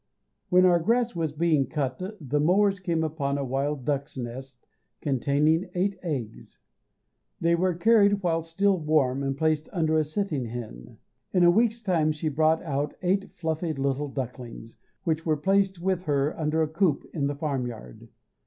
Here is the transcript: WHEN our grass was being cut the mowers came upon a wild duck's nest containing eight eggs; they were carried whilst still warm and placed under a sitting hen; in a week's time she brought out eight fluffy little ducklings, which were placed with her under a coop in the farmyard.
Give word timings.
WHEN 0.49 0.65
our 0.65 0.79
grass 0.79 1.15
was 1.15 1.31
being 1.31 1.67
cut 1.67 1.99
the 2.19 2.39
mowers 2.39 2.79
came 2.79 3.03
upon 3.03 3.37
a 3.37 3.45
wild 3.45 3.85
duck's 3.85 4.17
nest 4.17 4.65
containing 4.99 5.69
eight 5.75 5.95
eggs; 6.01 6.57
they 7.39 7.53
were 7.55 7.75
carried 7.75 8.23
whilst 8.23 8.49
still 8.49 8.79
warm 8.79 9.21
and 9.21 9.37
placed 9.37 9.69
under 9.71 9.99
a 9.99 10.03
sitting 10.03 10.45
hen; 10.45 10.97
in 11.33 11.43
a 11.43 11.51
week's 11.51 11.83
time 11.83 12.11
she 12.11 12.29
brought 12.29 12.63
out 12.63 12.95
eight 13.03 13.29
fluffy 13.35 13.73
little 13.73 14.07
ducklings, 14.07 14.77
which 15.03 15.23
were 15.23 15.37
placed 15.37 15.79
with 15.79 16.01
her 16.05 16.35
under 16.35 16.63
a 16.63 16.67
coop 16.67 17.07
in 17.13 17.27
the 17.27 17.35
farmyard. 17.35 18.09